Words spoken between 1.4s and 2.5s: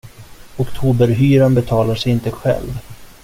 betalar sig inte